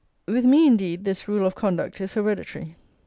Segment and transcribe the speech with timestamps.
[0.25, 2.75] With me, indeed, this rule of conduct is hereditary.